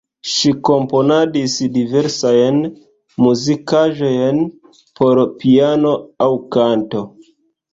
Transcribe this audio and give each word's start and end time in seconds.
Ŝi 0.35 0.51
komponadis 0.67 1.57
diversajn 1.75 2.57
muzikaĵojn 3.25 4.41
por 5.01 5.23
piano 5.45 5.93
aŭ 6.29 6.33
kanto. 6.57 7.05